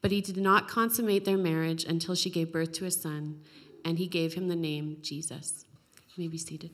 But 0.00 0.10
he 0.10 0.20
did 0.20 0.36
not 0.36 0.68
consummate 0.68 1.24
their 1.24 1.38
marriage 1.38 1.84
until 1.84 2.14
she 2.14 2.30
gave 2.30 2.52
birth 2.52 2.72
to 2.72 2.84
a 2.84 2.90
son, 2.90 3.40
and 3.84 3.98
he 3.98 4.06
gave 4.06 4.34
him 4.34 4.48
the 4.48 4.56
name 4.56 4.98
Jesus. 5.00 5.64
You 6.14 6.24
may 6.24 6.28
be 6.28 6.38
seated. 6.38 6.70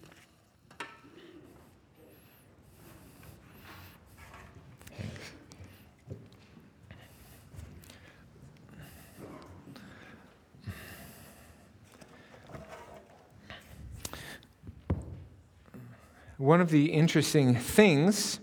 One 16.36 16.62
of 16.62 16.70
the 16.70 16.86
interesting 16.86 17.54
things 17.54 18.40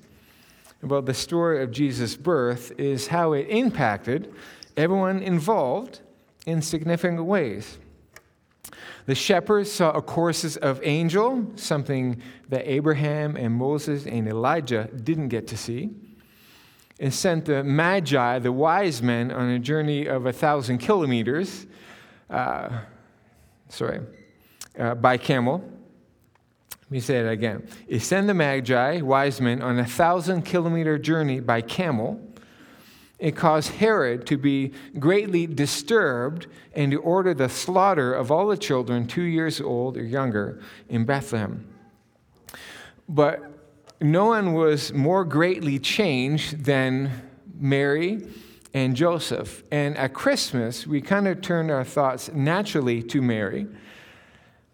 about 0.87 1.05
the 1.05 1.13
story 1.13 1.61
of 1.61 1.71
Jesus' 1.71 2.15
birth 2.15 2.71
is 2.79 3.07
how 3.07 3.33
it 3.33 3.47
impacted 3.49 4.33
everyone 4.75 5.21
involved 5.21 5.99
in 6.45 6.61
significant 6.61 7.25
ways. 7.25 7.77
The 9.05 9.15
shepherds 9.15 9.71
saw 9.71 9.91
a 9.91 10.01
courses 10.01 10.57
of 10.57 10.79
angel, 10.83 11.45
something 11.55 12.21
that 12.49 12.69
Abraham 12.69 13.35
and 13.35 13.53
Moses 13.53 14.05
and 14.05 14.27
Elijah 14.27 14.89
didn't 15.03 15.27
get 15.27 15.47
to 15.47 15.57
see, 15.57 15.91
and 16.99 17.13
sent 17.13 17.45
the 17.45 17.63
magi, 17.63 18.39
the 18.39 18.51
wise 18.51 19.01
men, 19.01 19.31
on 19.31 19.49
a 19.49 19.59
journey 19.59 20.07
of 20.07 20.25
a 20.25 20.33
thousand 20.33 20.79
kilometers, 20.79 21.67
uh, 22.29 22.79
sorry, 23.69 24.01
uh, 24.79 24.95
by 24.95 25.17
camel 25.17 25.63
let 26.87 26.91
me 26.91 26.99
say 27.01 27.17
it 27.17 27.27
again. 27.27 27.67
He 27.85 27.99
sent 27.99 28.27
the 28.27 28.33
Magi, 28.33 29.01
wise 29.01 29.41
men, 29.41 29.61
on 29.61 29.77
a 29.77 29.85
thousand 29.85 30.43
kilometer 30.43 30.97
journey 30.97 31.41
by 31.41 31.59
camel. 31.59 32.17
It 33.19 33.35
caused 33.35 33.73
Herod 33.73 34.25
to 34.27 34.37
be 34.37 34.71
greatly 34.97 35.47
disturbed 35.47 36.47
and 36.73 36.93
to 36.93 36.97
order 37.01 37.33
the 37.33 37.49
slaughter 37.49 38.13
of 38.13 38.31
all 38.31 38.47
the 38.47 38.55
children 38.55 39.05
two 39.05 39.23
years 39.23 39.59
old 39.59 39.97
or 39.97 40.03
younger 40.05 40.61
in 40.87 41.03
Bethlehem. 41.03 41.67
But 43.09 43.43
no 43.99 44.27
one 44.27 44.53
was 44.53 44.93
more 44.93 45.25
greatly 45.25 45.79
changed 45.79 46.63
than 46.63 47.11
Mary 47.59 48.25
and 48.73 48.95
Joseph. 48.95 49.61
And 49.73 49.97
at 49.97 50.13
Christmas, 50.13 50.87
we 50.87 51.01
kind 51.01 51.27
of 51.27 51.41
turned 51.41 51.69
our 51.69 51.83
thoughts 51.83 52.31
naturally 52.31 53.03
to 53.03 53.21
Mary 53.21 53.67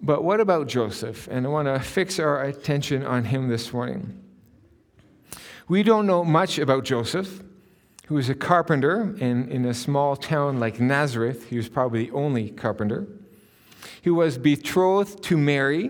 but 0.04 0.24
what 0.24 0.42
about 0.42 0.68
Joseph? 0.68 1.30
And 1.32 1.46
I 1.46 1.50
want 1.50 1.68
to 1.70 1.80
fix 1.80 2.20
our 2.20 2.44
attention 2.44 3.06
on 3.06 3.24
him 3.24 3.48
this 3.48 3.72
morning. 3.72 4.22
We 5.70 5.82
don't 5.82 6.06
know 6.06 6.26
much 6.26 6.60
about 6.60 6.84
Joseph, 6.84 7.42
who 8.08 8.16
was 8.16 8.30
a 8.30 8.36
carpenter 8.36 9.16
in, 9.18 9.50
in 9.50 9.64
a 9.64 9.74
small 9.74 10.18
town 10.18 10.60
like 10.60 10.80
Nazareth. 10.80 11.50
He 11.50 11.56
was 11.56 11.70
probably 11.70 12.08
the 12.08 12.12
only 12.12 12.52
carpenter. 12.52 13.08
He 14.02 14.10
was 14.10 14.38
betrothed 14.38 15.24
to 15.24 15.38
Mary, 15.38 15.90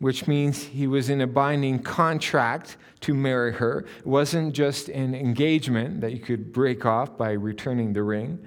which 0.00 0.26
means 0.26 0.64
he 0.64 0.88
was 0.88 1.08
in 1.08 1.20
a 1.20 1.26
binding 1.28 1.78
contract 1.78 2.76
to 3.02 3.14
marry 3.14 3.52
her. 3.52 3.86
It 3.98 4.06
wasn't 4.06 4.54
just 4.54 4.88
an 4.88 5.14
engagement 5.14 6.00
that 6.00 6.12
you 6.12 6.18
could 6.18 6.52
break 6.52 6.84
off 6.84 7.16
by 7.16 7.32
returning 7.32 7.92
the 7.92 8.02
ring. 8.02 8.44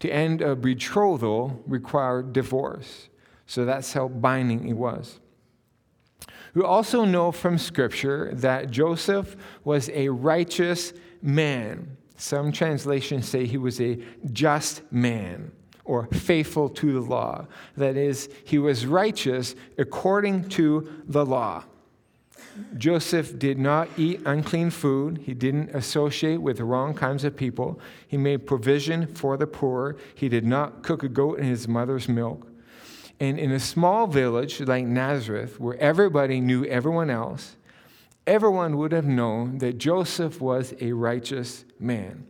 To 0.00 0.10
end 0.10 0.42
a 0.42 0.54
betrothal 0.56 1.62
required 1.66 2.32
divorce. 2.32 3.09
So 3.50 3.64
that's 3.64 3.92
how 3.92 4.06
binding 4.06 4.68
it 4.68 4.76
was. 4.76 5.18
We 6.54 6.62
also 6.62 7.04
know 7.04 7.32
from 7.32 7.58
Scripture 7.58 8.30
that 8.34 8.70
Joseph 8.70 9.34
was 9.64 9.88
a 9.88 10.08
righteous 10.08 10.92
man. 11.20 11.96
Some 12.16 12.52
translations 12.52 13.28
say 13.28 13.46
he 13.46 13.58
was 13.58 13.80
a 13.80 13.98
just 14.30 14.82
man 14.92 15.50
or 15.84 16.06
faithful 16.12 16.68
to 16.68 16.92
the 16.92 17.00
law. 17.00 17.48
That 17.76 17.96
is, 17.96 18.28
he 18.44 18.60
was 18.60 18.86
righteous 18.86 19.56
according 19.76 20.48
to 20.50 21.02
the 21.08 21.26
law. 21.26 21.64
Joseph 22.76 23.36
did 23.36 23.58
not 23.58 23.88
eat 23.96 24.20
unclean 24.26 24.70
food. 24.70 25.22
He 25.26 25.34
didn't 25.34 25.70
associate 25.70 26.40
with 26.40 26.58
the 26.58 26.64
wrong 26.64 26.94
kinds 26.94 27.24
of 27.24 27.36
people. 27.36 27.80
He 28.06 28.16
made 28.16 28.46
provision 28.46 29.08
for 29.08 29.36
the 29.36 29.48
poor. 29.48 29.96
He 30.14 30.28
did 30.28 30.46
not 30.46 30.84
cook 30.84 31.02
a 31.02 31.08
goat 31.08 31.40
in 31.40 31.46
his 31.46 31.66
mother's 31.66 32.08
milk. 32.08 32.46
And 33.20 33.38
in 33.38 33.52
a 33.52 33.60
small 33.60 34.06
village 34.06 34.60
like 34.62 34.86
Nazareth, 34.86 35.60
where 35.60 35.76
everybody 35.76 36.40
knew 36.40 36.64
everyone 36.64 37.10
else, 37.10 37.56
everyone 38.26 38.78
would 38.78 38.92
have 38.92 39.04
known 39.04 39.58
that 39.58 39.76
Joseph 39.76 40.40
was 40.40 40.72
a 40.80 40.92
righteous 40.92 41.66
man. 41.78 42.26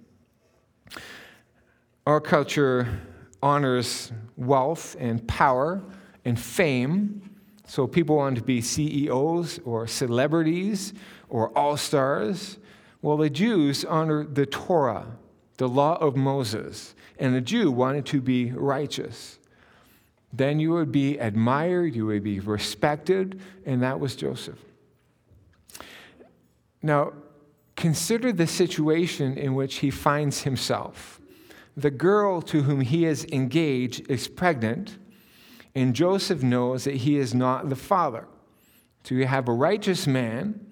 Our 2.07 2.21
culture 2.21 3.01
honors 3.41 4.11
wealth 4.37 4.97
and 4.99 5.27
power 5.29 5.81
and 6.25 6.39
fame. 6.39 7.23
So 7.67 7.87
people 7.87 8.17
want 8.17 8.37
to 8.37 8.43
be 8.43 8.61
CEOs 8.61 9.61
or 9.65 9.87
celebrities 9.87 10.93
or 11.29 11.57
all 11.57 11.77
stars. 11.77 12.59
Well, 13.01 13.17
the 13.17 13.31
Jews 13.31 13.85
honored 13.85 14.35
the 14.35 14.45
Torah, 14.45 15.07
the 15.57 15.69
law 15.69 15.97
of 15.97 16.17
Moses, 16.17 16.97
and 17.17 17.33
the 17.33 17.41
Jew 17.41 17.71
wanted 17.71 18.07
to 18.07 18.21
be 18.21 18.51
righteous 18.51 19.40
then 20.33 20.61
you 20.61 20.71
would 20.71 20.93
be 20.93 21.19
admired, 21.19 21.95
you 21.95 22.07
would 22.07 22.23
be 22.23 22.41
respected, 22.41 23.41
and 23.67 23.83
that 23.83 23.99
was 23.99 24.15
Joseph. 24.15 24.59
Now, 26.83 27.13
consider 27.77 28.33
the 28.33 28.47
situation 28.47 29.37
in 29.37 29.55
which 29.55 29.77
he 29.77 29.91
finds 29.91 30.43
himself. 30.43 31.21
The 31.77 31.91
girl 31.91 32.43
to 32.43 32.63
whom 32.63 32.81
he 32.81 33.05
is 33.05 33.25
engaged 33.27 34.09
is 34.11 34.29
pregnant, 34.29 34.99
and 35.75 35.95
Joseph 35.95 36.43
knows 36.43 36.85
that 36.85 36.97
he 36.97 37.17
is 37.17 37.35
not 37.35 37.69
the 37.69 37.77
father. 37.77 38.27
So 39.05 39.15
you 39.15 39.27
have 39.27 39.49
a 39.49 39.53
righteous 39.53 40.07
man 40.07 40.67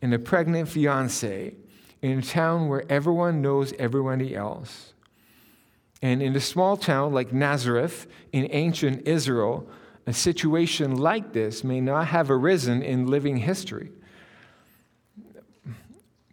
and 0.00 0.14
a 0.14 0.18
pregnant 0.18 0.68
fiancee 0.68 1.54
in 2.02 2.18
a 2.18 2.22
town 2.22 2.68
where 2.68 2.84
everyone 2.88 3.42
knows 3.42 3.72
everybody 3.78 4.36
else. 4.36 4.92
And 6.02 6.22
in 6.22 6.36
a 6.36 6.40
small 6.40 6.76
town 6.76 7.12
like 7.12 7.32
Nazareth 7.32 8.06
in 8.32 8.48
ancient 8.50 9.06
Israel, 9.08 9.68
a 10.06 10.12
situation 10.12 10.96
like 10.96 11.32
this 11.32 11.64
may 11.64 11.80
not 11.80 12.08
have 12.08 12.30
arisen 12.30 12.82
in 12.82 13.06
living 13.06 13.38
history. 13.38 13.90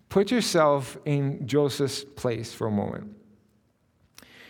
Put 0.10 0.30
yourself 0.30 0.98
in 1.06 1.48
Joseph's 1.48 2.04
place 2.04 2.54
for 2.54 2.68
a 2.68 2.72
moment. 2.72 3.16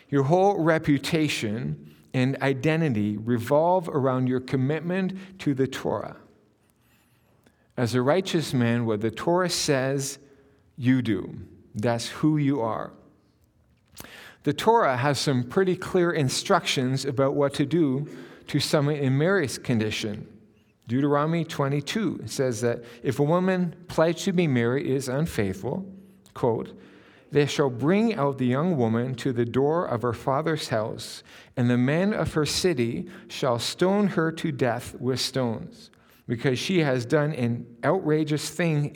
Your 0.10 0.24
whole 0.24 0.60
reputation 0.60 1.96
and 2.14 2.40
identity 2.42 3.18
revolve 3.18 3.88
around 3.88 4.28
your 4.28 4.42
commitment 4.42 5.40
to 5.40 5.54
the 5.54 5.66
Torah. 5.66 6.18
As 7.78 7.96
a 7.96 8.02
righteous 8.02 8.54
man, 8.54 8.86
what 8.86 9.02
the 9.02 9.10
Torah 9.10 9.50
says, 9.50 10.20
you 10.76 11.02
do. 11.02 11.40
That's 11.74 12.08
who 12.10 12.38
you 12.38 12.62
are. 12.62 12.94
The 14.44 14.54
Torah 14.54 14.98
has 14.98 15.20
some 15.20 15.44
pretty 15.44 15.76
clear 15.76 16.12
instructions 16.12 17.06
about 17.06 17.34
what 17.34 17.54
to 17.56 17.66
do 17.66 18.08
to 18.48 18.60
someone 18.60 18.96
in 18.96 19.18
Mary's 19.18 19.58
condition. 19.58 20.28
Deuteronomy 20.88 21.46
22 21.46 22.24
says 22.26 22.60
that 22.62 22.84
if 23.04 23.20
a 23.20 23.24
woman 23.24 23.74
pledged 23.88 24.26
to 24.26 24.34
be 24.34 24.48
married 24.48 24.86
is 24.86 25.08
unfaithful, 25.08 25.86
quote, 26.34 26.78
they 27.32 27.46
shall 27.48 27.70
bring 27.70 28.14
out 28.14 28.38
the 28.38 28.46
young 28.46 28.78
woman 28.78 29.16
to 29.16 29.34
the 29.34 29.46
door 29.46 29.86
of 29.86 30.04
her 30.04 30.14
father's 30.14 30.68
house, 30.68 31.24
and 31.58 31.68
the 31.68 31.78
men 31.78 32.14
of 32.14 32.34
her 32.34 32.46
city 32.46 33.08
shall 33.28 33.58
stone 33.58 34.08
her 34.08 34.32
to 34.34 34.52
death 34.52 34.94
with 35.00 35.20
stones, 35.20 35.90
because 36.28 36.60
she 36.60 36.80
has 36.80 37.06
done 37.08 37.34
an 37.34 37.66
outrageous 37.84 38.50
thing 38.50 38.94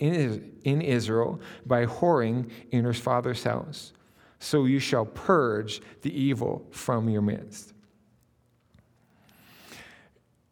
in 0.63 0.81
Israel 0.81 1.41
by 1.65 1.85
whoring 1.87 2.51
in 2.69 2.83
her 2.83 2.93
father's 2.93 3.43
house. 3.43 3.93
So 4.39 4.65
you 4.65 4.79
shall 4.79 5.05
purge 5.05 5.81
the 6.01 6.13
evil 6.13 6.67
from 6.71 7.09
your 7.09 7.21
midst. 7.21 7.73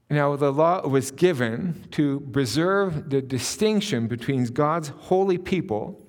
Now, 0.10 0.36
the 0.36 0.52
law 0.52 0.88
was 0.88 1.10
given 1.10 1.88
to 1.92 2.20
preserve 2.32 3.10
the 3.10 3.22
distinction 3.22 4.08
between 4.08 4.46
God's 4.46 4.90
holy 4.90 5.38
people 5.38 6.06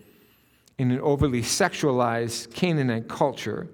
in 0.79 0.91
an 0.91 1.01
overly 1.01 1.41
sexualized 1.41 2.53
Canaanite 2.53 3.09
culture, 3.09 3.69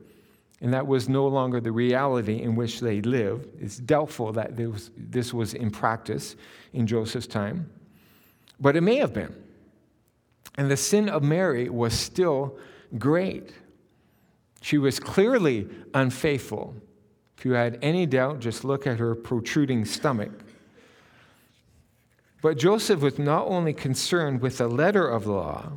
and 0.60 0.72
that 0.72 0.87
was 0.87 1.08
no 1.08 1.26
longer 1.26 1.60
the 1.60 1.72
reality 1.72 2.40
in 2.40 2.55
which 2.55 2.78
they 2.78 3.00
lived. 3.00 3.48
It's 3.60 3.78
doubtful 3.78 4.32
that 4.34 4.52
this 4.96 5.34
was 5.34 5.55
in 5.55 5.72
practice 5.72 6.37
in 6.72 6.87
Joseph's 6.87 7.26
time, 7.26 7.69
but 8.60 8.76
it 8.76 8.82
may 8.82 8.96
have 8.96 9.12
been. 9.12 9.34
And 10.56 10.70
the 10.70 10.76
sin 10.76 11.08
of 11.08 11.25
Mary 11.25 11.69
was 11.69 11.94
still 11.94 12.56
great. 12.96 13.52
She 14.62 14.78
was 14.78 15.00
clearly 15.00 15.68
unfaithful. 15.92 16.74
If 17.36 17.44
you 17.44 17.52
had 17.52 17.80
any 17.82 18.06
doubt, 18.06 18.38
just 18.38 18.64
look 18.64 18.86
at 18.86 19.00
her 19.00 19.16
protruding 19.16 19.84
stomach. 19.84 20.30
But 22.40 22.58
Joseph 22.58 23.00
was 23.00 23.18
not 23.18 23.48
only 23.48 23.72
concerned 23.72 24.40
with 24.40 24.58
the 24.58 24.68
letter 24.68 25.06
of 25.06 25.24
the 25.24 25.32
law, 25.32 25.72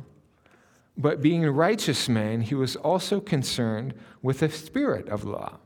but 0.96 1.20
being 1.20 1.44
a 1.44 1.50
righteous 1.50 2.08
man, 2.08 2.40
he 2.42 2.54
was 2.54 2.76
also 2.76 3.20
concerned 3.20 3.92
with 4.22 4.38
the 4.38 4.48
spirit 4.48 5.08
of 5.08 5.24
law. 5.24 5.58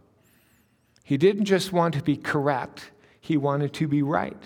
He 1.04 1.18
didn't 1.18 1.44
just 1.44 1.72
want 1.72 1.94
to 1.94 2.02
be 2.02 2.16
correct, 2.16 2.90
he 3.20 3.36
wanted 3.36 3.74
to 3.74 3.86
be 3.86 4.02
right. 4.02 4.42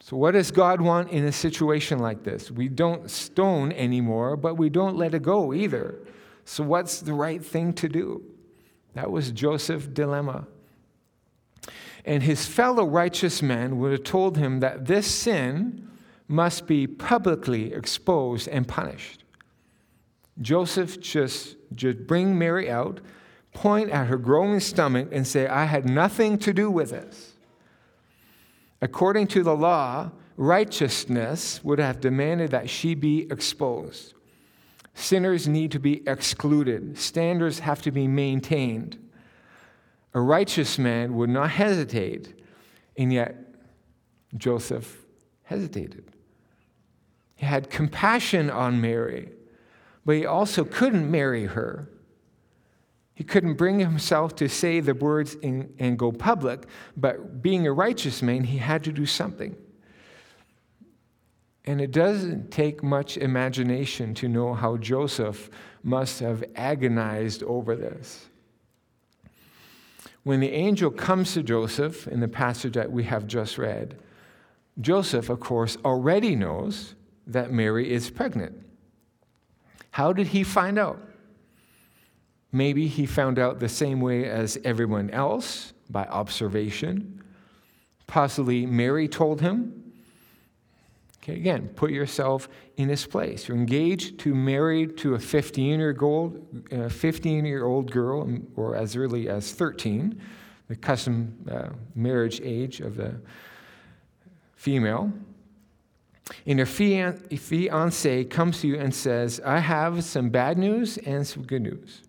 So, 0.00 0.16
what 0.16 0.32
does 0.32 0.50
God 0.50 0.80
want 0.80 1.10
in 1.10 1.24
a 1.24 1.32
situation 1.32 2.00
like 2.00 2.24
this? 2.24 2.50
We 2.50 2.66
don't 2.66 3.08
stone 3.08 3.70
anymore, 3.70 4.36
but 4.36 4.56
we 4.56 4.68
don't 4.68 4.96
let 4.96 5.14
it 5.14 5.22
go 5.22 5.54
either. 5.54 5.94
So, 6.44 6.64
what's 6.64 7.00
the 7.00 7.14
right 7.14 7.44
thing 7.44 7.72
to 7.74 7.88
do? 7.88 8.22
That 8.94 9.10
was 9.10 9.30
Joseph's 9.30 9.86
dilemma. 9.86 10.46
And 12.04 12.22
his 12.22 12.46
fellow 12.46 12.84
righteous 12.84 13.42
men 13.42 13.78
would 13.78 13.92
have 13.92 14.04
told 14.04 14.36
him 14.36 14.60
that 14.60 14.86
this 14.86 15.06
sin 15.06 15.88
must 16.26 16.66
be 16.66 16.86
publicly 16.86 17.72
exposed 17.72 18.48
and 18.48 18.66
punished. 18.66 19.24
Joseph 20.40 21.00
just, 21.00 21.56
just 21.74 22.06
bring 22.06 22.38
Mary 22.38 22.70
out, 22.70 23.00
point 23.52 23.90
at 23.90 24.06
her 24.06 24.16
growing 24.16 24.58
stomach, 24.60 25.08
and 25.12 25.26
say, 25.26 25.46
I 25.46 25.66
had 25.66 25.88
nothing 25.88 26.38
to 26.38 26.52
do 26.52 26.70
with 26.70 26.90
this. 26.90 27.34
According 28.80 29.28
to 29.28 29.42
the 29.42 29.54
law, 29.54 30.10
righteousness 30.36 31.62
would 31.62 31.78
have 31.78 32.00
demanded 32.00 32.50
that 32.50 32.68
she 32.68 32.94
be 32.94 33.28
exposed. 33.30 34.14
Sinners 34.94 35.48
need 35.48 35.70
to 35.72 35.78
be 35.78 36.02
excluded, 36.06 36.98
standards 36.98 37.60
have 37.60 37.82
to 37.82 37.90
be 37.90 38.06
maintained. 38.06 38.98
A 40.14 40.20
righteous 40.20 40.78
man 40.78 41.14
would 41.14 41.30
not 41.30 41.50
hesitate, 41.50 42.34
and 42.98 43.12
yet 43.12 43.36
Joseph 44.36 44.98
hesitated. 45.44 46.04
He 47.34 47.46
had 47.46 47.70
compassion 47.70 48.50
on 48.50 48.80
Mary 48.80 49.30
but 50.04 50.16
he 50.16 50.26
also 50.26 50.64
couldn't 50.64 51.10
marry 51.10 51.46
her. 51.46 51.88
He 53.14 53.24
couldn't 53.24 53.54
bring 53.54 53.78
himself 53.78 54.34
to 54.36 54.48
say 54.48 54.80
the 54.80 54.94
words 54.94 55.36
and 55.42 55.98
go 55.98 56.10
public, 56.10 56.66
but 56.96 57.42
being 57.42 57.66
a 57.66 57.72
righteous 57.72 58.22
man, 58.22 58.44
he 58.44 58.58
had 58.58 58.82
to 58.84 58.92
do 58.92 59.06
something. 59.06 59.56
And 61.64 61.80
it 61.80 61.92
doesn't 61.92 62.50
take 62.50 62.82
much 62.82 63.16
imagination 63.16 64.14
to 64.14 64.28
know 64.28 64.52
how 64.54 64.76
Joseph 64.76 65.48
must 65.82 66.20
have 66.20 66.42
agonized 66.56 67.42
over 67.44 67.76
this. 67.76 68.28
When 70.24 70.40
the 70.40 70.50
angel 70.50 70.90
comes 70.90 71.34
to 71.34 71.42
Joseph 71.42 72.06
in 72.06 72.20
the 72.20 72.28
passage 72.28 72.74
that 72.74 72.90
we 72.90 73.04
have 73.04 73.26
just 73.26 73.58
read, 73.58 73.98
Joseph, 74.80 75.28
of 75.28 75.40
course, 75.40 75.76
already 75.84 76.34
knows 76.34 76.94
that 77.26 77.52
Mary 77.52 77.92
is 77.92 78.10
pregnant. 78.10 78.54
How 79.90 80.12
did 80.12 80.28
he 80.28 80.42
find 80.42 80.78
out? 80.78 81.00
Maybe 82.50 82.86
he 82.86 83.06
found 83.06 83.38
out 83.38 83.60
the 83.60 83.68
same 83.68 84.00
way 84.00 84.28
as 84.28 84.58
everyone 84.64 85.10
else 85.10 85.72
by 85.90 86.04
observation. 86.06 87.22
Possibly 88.06 88.66
Mary 88.66 89.08
told 89.08 89.40
him. 89.40 89.81
Okay, 91.22 91.34
again, 91.34 91.68
put 91.76 91.92
yourself 91.92 92.48
in 92.76 92.88
his 92.88 93.06
place. 93.06 93.46
You're 93.46 93.56
engaged 93.56 94.18
to 94.20 94.34
married 94.34 94.96
to 94.98 95.14
a 95.14 95.18
15 95.18 95.78
year 95.78 95.96
old, 96.00 96.66
15 96.90 97.44
year 97.44 97.64
old 97.64 97.90
girl, 97.90 98.28
or 98.56 98.74
as 98.74 98.96
early 98.96 99.28
as 99.28 99.52
13, 99.52 100.20
the 100.68 100.76
custom 100.76 101.36
uh, 101.50 101.68
marriage 101.94 102.40
age 102.42 102.80
of 102.80 102.96
the 102.96 103.20
female 104.56 105.12
and 106.46 106.58
your 106.58 106.66
fiance 106.66 108.24
comes 108.24 108.60
to 108.60 108.68
you 108.68 108.78
and 108.78 108.94
says, 108.94 109.40
I 109.44 109.58
have 109.58 110.04
some 110.04 110.30
bad 110.30 110.58
news 110.58 110.98
and 110.98 111.26
some 111.26 111.44
good 111.44 111.62
news. 111.62 112.02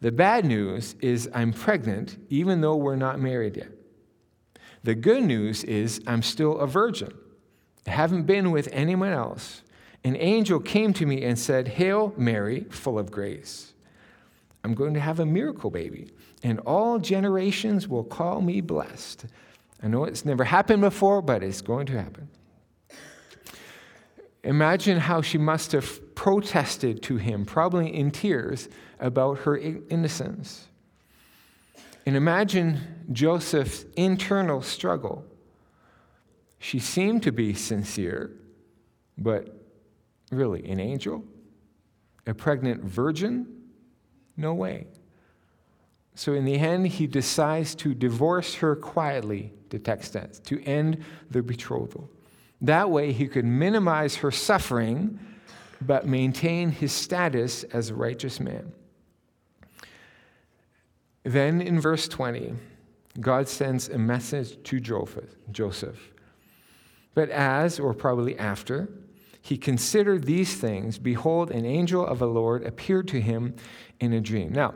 The 0.00 0.12
bad 0.12 0.44
news 0.44 0.94
is 1.00 1.28
I'm 1.32 1.52
pregnant, 1.52 2.18
even 2.28 2.60
though 2.60 2.76
we're 2.76 2.96
not 2.96 3.18
married 3.18 3.56
yet. 3.56 3.70
The 4.82 4.94
good 4.94 5.22
news 5.22 5.64
is 5.64 6.00
I'm 6.06 6.22
still 6.22 6.58
a 6.58 6.66
virgin. 6.66 7.12
Haven't 7.86 8.24
been 8.24 8.50
with 8.50 8.68
anyone 8.72 9.12
else. 9.12 9.62
An 10.04 10.16
angel 10.16 10.60
came 10.60 10.92
to 10.94 11.06
me 11.06 11.24
and 11.24 11.38
said, 11.38 11.68
Hail, 11.68 12.12
Mary, 12.16 12.66
full 12.70 12.98
of 12.98 13.10
grace. 13.10 13.72
I'm 14.62 14.74
going 14.74 14.94
to 14.94 15.00
have 15.00 15.20
a 15.20 15.26
miracle 15.26 15.70
baby, 15.70 16.10
and 16.42 16.58
all 16.60 16.98
generations 16.98 17.86
will 17.86 18.04
call 18.04 18.40
me 18.40 18.60
blessed. 18.60 19.26
I 19.82 19.88
know 19.88 20.04
it's 20.04 20.24
never 20.24 20.44
happened 20.44 20.80
before, 20.80 21.22
but 21.22 21.42
it's 21.42 21.60
going 21.60 21.86
to 21.86 22.00
happen. 22.00 22.28
Imagine 24.42 24.98
how 24.98 25.22
she 25.22 25.38
must 25.38 25.72
have 25.72 26.14
protested 26.14 27.02
to 27.02 27.16
him, 27.16 27.44
probably 27.44 27.94
in 27.94 28.10
tears, 28.10 28.68
about 29.00 29.38
her 29.40 29.56
innocence. 29.56 30.68
And 32.06 32.16
imagine 32.16 32.80
Joseph's 33.12 33.84
internal 33.96 34.62
struggle. 34.62 35.24
She 36.58 36.78
seemed 36.78 37.22
to 37.24 37.32
be 37.32 37.54
sincere, 37.54 38.30
but 39.18 39.56
really, 40.30 40.68
an 40.68 40.80
angel? 40.80 41.24
A 42.26 42.34
pregnant 42.34 42.82
virgin? 42.82 43.46
No 44.36 44.54
way. 44.54 44.86
So, 46.14 46.32
in 46.32 46.44
the 46.44 46.58
end, 46.58 46.88
he 46.88 47.06
decides 47.06 47.74
to 47.76 47.94
divorce 47.94 48.54
her 48.56 48.74
quietly, 48.74 49.52
the 49.68 49.78
text 49.78 50.12
says, 50.12 50.40
to 50.40 50.62
end 50.64 51.04
the 51.30 51.42
betrothal. 51.42 52.10
That 52.62 52.90
way, 52.90 53.12
he 53.12 53.28
could 53.28 53.44
minimize 53.44 54.16
her 54.16 54.30
suffering, 54.30 55.18
but 55.82 56.06
maintain 56.06 56.70
his 56.70 56.92
status 56.92 57.64
as 57.64 57.90
a 57.90 57.94
righteous 57.94 58.40
man. 58.40 58.72
Then 61.22 61.60
in 61.60 61.80
verse 61.80 62.08
20, 62.08 62.54
God 63.20 63.48
sends 63.48 63.88
a 63.88 63.98
message 63.98 64.62
to 64.64 64.80
Joseph. 64.80 66.12
But 67.16 67.30
as, 67.30 67.80
or 67.80 67.94
probably 67.94 68.38
after, 68.38 68.90
he 69.40 69.56
considered 69.56 70.24
these 70.24 70.54
things, 70.54 70.98
behold, 70.98 71.50
an 71.50 71.64
angel 71.64 72.06
of 72.06 72.18
the 72.18 72.26
Lord 72.26 72.62
appeared 72.62 73.08
to 73.08 73.22
him 73.22 73.54
in 73.98 74.12
a 74.12 74.20
dream. 74.20 74.52
Now, 74.52 74.74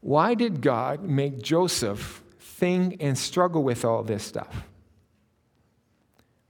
why 0.00 0.34
did 0.34 0.60
God 0.60 1.02
make 1.02 1.40
Joseph 1.40 2.22
think 2.38 2.98
and 3.00 3.16
struggle 3.16 3.62
with 3.62 3.82
all 3.82 4.02
this 4.02 4.22
stuff? 4.22 4.64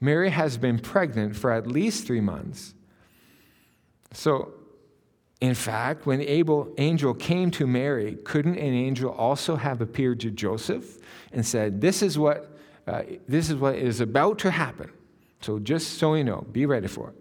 Mary 0.01 0.31
has 0.31 0.59
been 0.59 0.81
pregnant 0.81 1.37
for 1.37 1.53
at 1.53 1.69
least 1.69 2.05
three 2.05 2.21
months. 2.21 2.75
So, 4.13 4.55
in 5.41 5.55
fact, 5.55 6.07
when 6.07 6.19
the 6.19 6.73
angel 6.77 7.15
came 7.15 7.53
to 7.53 7.69
Mary, 7.69 8.17
couldn't 8.25 8.59
an 8.59 8.75
angel 8.75 9.13
also 9.13 9.55
have 9.55 9.81
appeared 9.81 10.19
to 10.21 10.31
Joseph 10.33 10.99
and 11.33 11.47
said, 11.47 11.81
This 11.81 12.03
is 12.03 12.19
what, 12.19 12.57
uh, 12.87 13.03
this 13.29 13.51
is 13.51 13.57
what 13.57 13.77
is 13.77 14.01
about 14.01 14.39
to 14.41 14.51
happen? 14.51 14.91
So, 15.41 15.59
just 15.59 15.99
so 15.99 16.15
you 16.15 16.25
know, 16.25 16.47
be 16.53 16.67
ready 16.67 16.87
for 16.87 17.11
it. 17.11 17.17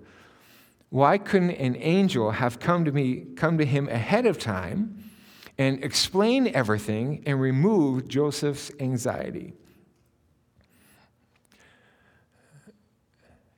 Why 0.89 1.17
couldn't 1.17 1.51
an 1.51 1.75
angel 1.77 2.31
have 2.31 2.59
come 2.59 2.85
to 2.85 2.91
me, 2.91 3.25
come 3.35 3.57
to 3.59 3.65
him 3.65 3.87
ahead 3.87 4.25
of 4.25 4.39
time 4.39 5.11
and 5.57 5.83
explain 5.83 6.47
everything 6.47 7.23
and 7.25 7.39
remove 7.39 8.07
Joseph's 8.07 8.71
anxiety? 8.79 9.53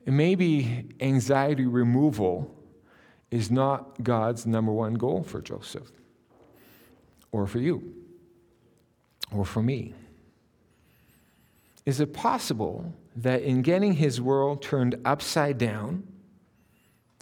It 0.04 0.12
may 0.12 0.84
anxiety 1.00 1.64
removal 1.64 2.54
is 3.30 3.50
not 3.50 4.02
God's 4.02 4.46
number 4.46 4.72
one 4.72 4.94
goal 4.94 5.22
for 5.22 5.40
Joseph, 5.40 5.90
or 7.30 7.46
for 7.46 7.58
you, 7.58 7.94
or 9.32 9.44
for 9.44 9.62
me. 9.62 9.94
Is 11.84 12.00
it 12.00 12.12
possible 12.12 12.94
that 13.16 13.42
in 13.42 13.62
getting 13.62 13.94
his 13.94 14.20
world 14.20 14.62
turned 14.62 14.96
upside 15.04 15.58
down, 15.58 16.06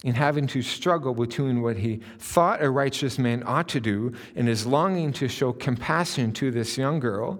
in 0.03 0.15
having 0.15 0.47
to 0.47 0.61
struggle 0.61 1.13
between 1.13 1.61
what 1.61 1.77
he 1.77 2.01
thought 2.17 2.63
a 2.63 2.69
righteous 2.69 3.19
man 3.19 3.43
ought 3.45 3.67
to 3.69 3.79
do 3.79 4.13
and 4.35 4.47
his 4.47 4.65
longing 4.65 5.13
to 5.13 5.27
show 5.27 5.53
compassion 5.53 6.31
to 6.33 6.49
this 6.49 6.77
young 6.77 6.99
girl, 6.99 7.39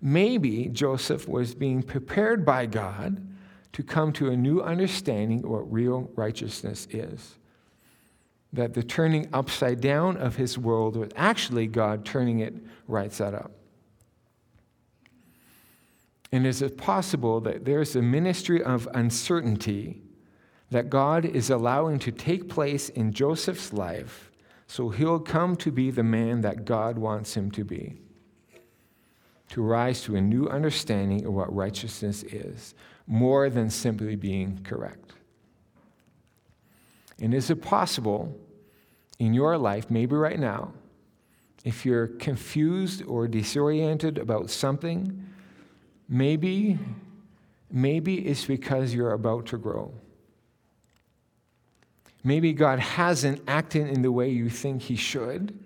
maybe 0.00 0.68
Joseph 0.68 1.28
was 1.28 1.54
being 1.54 1.82
prepared 1.82 2.44
by 2.44 2.64
God 2.66 3.22
to 3.72 3.82
come 3.82 4.12
to 4.14 4.30
a 4.30 4.36
new 4.36 4.60
understanding 4.60 5.44
of 5.44 5.50
what 5.50 5.70
real 5.70 6.10
righteousness 6.16 6.88
is. 6.90 7.36
That 8.52 8.74
the 8.74 8.82
turning 8.82 9.28
upside 9.32 9.80
down 9.80 10.16
of 10.16 10.36
his 10.36 10.58
world 10.58 10.96
was 10.96 11.10
actually 11.16 11.66
God 11.66 12.04
turning 12.04 12.40
it 12.40 12.54
right 12.88 13.12
side 13.12 13.34
up. 13.34 13.52
And 16.32 16.46
is 16.46 16.62
it 16.62 16.78
possible 16.78 17.40
that 17.40 17.64
there's 17.64 17.96
a 17.96 18.02
ministry 18.02 18.62
of 18.62 18.88
uncertainty 18.94 20.00
that 20.70 20.88
God 20.88 21.24
is 21.24 21.50
allowing 21.50 21.98
to 22.00 22.12
take 22.12 22.48
place 22.48 22.88
in 22.88 23.12
Joseph's 23.12 23.72
life 23.72 24.30
so 24.68 24.88
he'll 24.88 25.18
come 25.18 25.56
to 25.56 25.72
be 25.72 25.90
the 25.90 26.04
man 26.04 26.42
that 26.42 26.64
God 26.64 26.96
wants 26.96 27.36
him 27.36 27.50
to 27.52 27.64
be? 27.64 27.96
To 29.48 29.62
rise 29.62 30.02
to 30.02 30.14
a 30.14 30.20
new 30.20 30.46
understanding 30.46 31.26
of 31.26 31.32
what 31.32 31.52
righteousness 31.52 32.22
is, 32.22 32.74
more 33.08 33.50
than 33.50 33.68
simply 33.68 34.14
being 34.14 34.60
correct. 34.62 35.14
And 37.18 37.34
is 37.34 37.50
it 37.50 37.60
possible 37.60 38.38
in 39.18 39.34
your 39.34 39.58
life, 39.58 39.90
maybe 39.90 40.14
right 40.14 40.38
now, 40.38 40.72
if 41.64 41.84
you're 41.84 42.06
confused 42.06 43.02
or 43.06 43.26
disoriented 43.26 44.16
about 44.16 44.48
something, 44.50 45.26
maybe, 46.10 46.78
maybe 47.70 48.26
it's 48.26 48.44
because 48.44 48.92
you're 48.92 49.12
about 49.12 49.46
to 49.46 49.56
grow. 49.56 49.94
Maybe 52.22 52.52
God 52.52 52.80
hasn't 52.80 53.40
acted 53.48 53.88
in 53.88 54.02
the 54.02 54.12
way 54.12 54.28
you 54.28 54.50
think 54.50 54.82
He 54.82 54.96
should, 54.96 55.58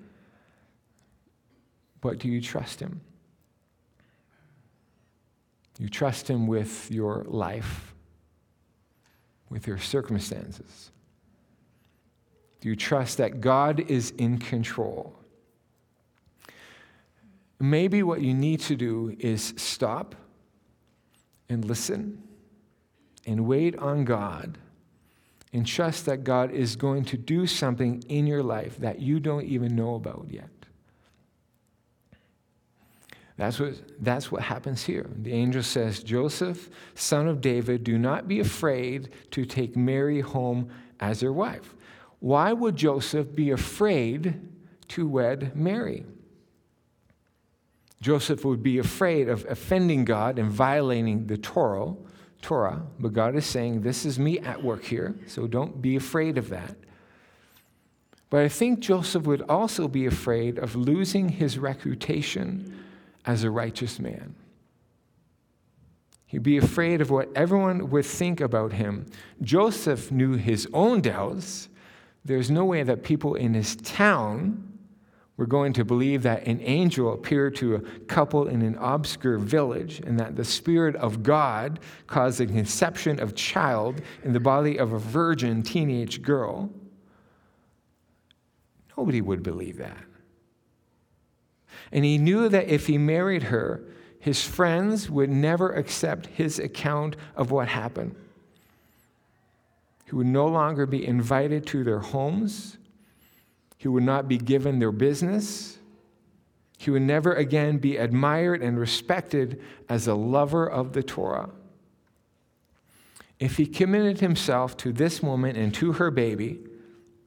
but 2.00 2.18
do 2.18 2.28
you 2.28 2.40
trust 2.40 2.78
Him? 2.78 3.00
You 5.80 5.88
trust 5.88 6.30
Him 6.30 6.46
with 6.46 6.90
your 6.92 7.24
life, 7.26 7.94
with 9.48 9.66
your 9.66 9.78
circumstances. 9.78 10.92
Do 12.60 12.68
you 12.68 12.76
trust 12.76 13.18
that 13.18 13.40
God 13.40 13.80
is 13.90 14.12
in 14.12 14.38
control? 14.38 15.16
Maybe 17.58 18.02
what 18.02 18.20
you 18.20 18.34
need 18.34 18.60
to 18.60 18.76
do 18.76 19.16
is 19.18 19.54
stop 19.56 20.14
and 21.48 21.64
listen 21.64 22.22
and 23.26 23.46
wait 23.46 23.76
on 23.78 24.04
God 24.04 24.58
and 25.52 25.66
trust 25.66 26.06
that 26.06 26.24
God 26.24 26.50
is 26.50 26.76
going 26.76 27.04
to 27.06 27.16
do 27.16 27.46
something 27.46 28.02
in 28.08 28.26
your 28.26 28.42
life 28.42 28.76
that 28.78 29.00
you 29.00 29.20
don't 29.20 29.44
even 29.44 29.76
know 29.76 29.94
about 29.94 30.26
yet. 30.28 30.48
That's 33.36 33.58
what, 33.58 33.74
that's 34.00 34.30
what 34.30 34.42
happens 34.42 34.84
here. 34.84 35.10
The 35.22 35.32
angel 35.32 35.62
says, 35.62 36.02
Joseph, 36.02 36.70
son 36.94 37.26
of 37.26 37.40
David, 37.40 37.82
do 37.82 37.98
not 37.98 38.28
be 38.28 38.40
afraid 38.40 39.10
to 39.32 39.44
take 39.44 39.76
Mary 39.76 40.20
home 40.20 40.70
as 41.00 41.22
your 41.22 41.32
wife. 41.32 41.74
Why 42.20 42.52
would 42.52 42.76
Joseph 42.76 43.34
be 43.34 43.50
afraid 43.50 44.40
to 44.88 45.08
wed 45.08 45.56
Mary? 45.56 46.04
Joseph 48.04 48.44
would 48.44 48.62
be 48.62 48.76
afraid 48.76 49.30
of 49.30 49.46
offending 49.48 50.04
God 50.04 50.38
and 50.38 50.50
violating 50.50 51.26
the 51.26 51.38
Torah, 51.38 51.94
Torah, 52.42 52.82
but 53.00 53.14
God 53.14 53.34
is 53.34 53.46
saying, 53.46 53.80
This 53.80 54.04
is 54.04 54.18
me 54.18 54.40
at 54.40 54.62
work 54.62 54.84
here, 54.84 55.14
so 55.26 55.46
don't 55.46 55.80
be 55.80 55.96
afraid 55.96 56.36
of 56.36 56.50
that. 56.50 56.76
But 58.28 58.42
I 58.42 58.50
think 58.50 58.80
Joseph 58.80 59.22
would 59.22 59.40
also 59.48 59.88
be 59.88 60.04
afraid 60.04 60.58
of 60.58 60.76
losing 60.76 61.30
his 61.30 61.58
reputation 61.58 62.84
as 63.24 63.42
a 63.42 63.50
righteous 63.50 63.98
man. 63.98 64.34
He'd 66.26 66.42
be 66.42 66.58
afraid 66.58 67.00
of 67.00 67.08
what 67.10 67.30
everyone 67.34 67.88
would 67.88 68.04
think 68.04 68.42
about 68.42 68.74
him. 68.74 69.06
Joseph 69.40 70.12
knew 70.12 70.34
his 70.34 70.68
own 70.74 71.00
doubts. 71.00 71.70
There's 72.22 72.50
no 72.50 72.66
way 72.66 72.82
that 72.82 73.02
people 73.02 73.34
in 73.34 73.54
his 73.54 73.76
town 73.76 74.73
were 75.36 75.46
going 75.46 75.72
to 75.72 75.84
believe 75.84 76.22
that 76.22 76.46
an 76.46 76.60
angel 76.62 77.12
appeared 77.12 77.56
to 77.56 77.74
a 77.74 77.80
couple 78.06 78.46
in 78.46 78.62
an 78.62 78.76
obscure 78.76 79.38
village 79.38 80.00
and 80.06 80.18
that 80.20 80.36
the 80.36 80.44
Spirit 80.44 80.94
of 80.96 81.22
God 81.22 81.80
caused 82.06 82.38
the 82.38 82.46
conception 82.46 83.18
of 83.18 83.34
child 83.34 84.00
in 84.22 84.32
the 84.32 84.40
body 84.40 84.78
of 84.78 84.92
a 84.92 84.98
virgin 84.98 85.62
teenage 85.62 86.22
girl. 86.22 86.70
Nobody 88.96 89.20
would 89.20 89.42
believe 89.42 89.78
that. 89.78 90.04
And 91.90 92.04
he 92.04 92.16
knew 92.16 92.48
that 92.48 92.68
if 92.68 92.86
he 92.86 92.96
married 92.96 93.44
her, 93.44 93.82
his 94.20 94.42
friends 94.42 95.10
would 95.10 95.30
never 95.30 95.72
accept 95.72 96.26
his 96.26 96.58
account 96.58 97.16
of 97.36 97.50
what 97.50 97.68
happened. 97.68 98.14
He 100.06 100.14
would 100.14 100.26
no 100.26 100.46
longer 100.46 100.86
be 100.86 101.04
invited 101.04 101.66
to 101.68 101.82
their 101.84 101.98
homes. 101.98 102.78
He 103.84 103.88
would 103.88 104.02
not 104.02 104.28
be 104.28 104.38
given 104.38 104.78
their 104.78 104.90
business. 104.90 105.76
He 106.78 106.90
would 106.90 107.02
never 107.02 107.34
again 107.34 107.76
be 107.76 107.98
admired 107.98 108.62
and 108.62 108.80
respected 108.80 109.60
as 109.90 110.06
a 110.06 110.14
lover 110.14 110.66
of 110.66 110.94
the 110.94 111.02
Torah. 111.02 111.50
If 113.38 113.58
he 113.58 113.66
committed 113.66 114.20
himself 114.20 114.74
to 114.78 114.90
this 114.90 115.22
woman 115.22 115.54
and 115.54 115.74
to 115.74 115.92
her 115.92 116.10
baby, 116.10 116.60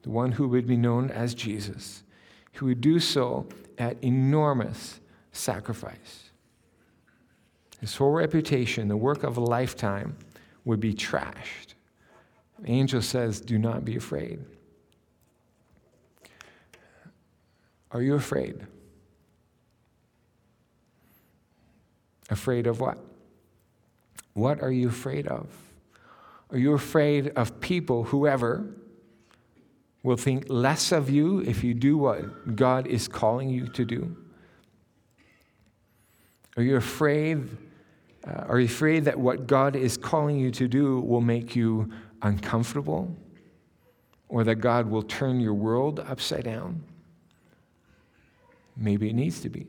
the 0.02 0.10
one 0.10 0.32
who 0.32 0.48
would 0.48 0.66
be 0.66 0.76
known 0.76 1.12
as 1.12 1.32
Jesus, 1.32 2.02
he 2.50 2.64
would 2.64 2.80
do 2.80 2.98
so 2.98 3.46
at 3.78 4.02
enormous 4.02 4.98
sacrifice. 5.30 6.30
His 7.80 7.94
whole 7.94 8.10
reputation, 8.10 8.88
the 8.88 8.96
work 8.96 9.22
of 9.22 9.36
a 9.36 9.40
lifetime, 9.40 10.16
would 10.64 10.80
be 10.80 10.92
trashed. 10.92 11.74
The 12.58 12.68
angel 12.68 13.00
says, 13.00 13.40
Do 13.40 13.58
not 13.60 13.84
be 13.84 13.94
afraid. 13.94 14.40
Are 17.90 18.02
you 18.02 18.14
afraid? 18.14 18.66
Afraid 22.30 22.66
of 22.66 22.80
what? 22.80 22.98
What 24.34 24.62
are 24.62 24.70
you 24.70 24.88
afraid 24.88 25.26
of? 25.26 25.46
Are 26.50 26.58
you 26.58 26.74
afraid 26.74 27.28
of 27.36 27.60
people, 27.60 28.04
whoever, 28.04 28.66
will 30.02 30.16
think 30.16 30.46
less 30.48 30.92
of 30.92 31.10
you 31.10 31.40
if 31.40 31.64
you 31.64 31.74
do 31.74 31.98
what 31.98 32.56
God 32.56 32.86
is 32.86 33.08
calling 33.08 33.50
you 33.50 33.66
to 33.68 33.84
do? 33.84 34.16
Are 36.56 36.62
you 36.62 36.76
afraid? 36.76 37.48
Uh, 38.26 38.44
are 38.48 38.58
you 38.58 38.66
afraid 38.66 39.04
that 39.04 39.18
what 39.18 39.46
God 39.46 39.76
is 39.76 39.96
calling 39.96 40.38
you 40.38 40.50
to 40.52 40.68
do 40.68 41.00
will 41.00 41.20
make 41.20 41.54
you 41.54 41.90
uncomfortable? 42.22 43.14
Or 44.28 44.44
that 44.44 44.56
God 44.56 44.88
will 44.88 45.02
turn 45.02 45.40
your 45.40 45.54
world 45.54 46.00
upside 46.00 46.44
down? 46.44 46.82
Maybe 48.78 49.10
it 49.10 49.14
needs 49.14 49.40
to 49.40 49.48
be. 49.48 49.66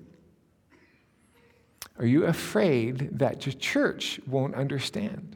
Are 1.98 2.06
you 2.06 2.26
afraid 2.26 3.20
that 3.20 3.46
your 3.46 3.54
church 3.54 4.22
won't 4.26 4.56
understand? 4.56 5.36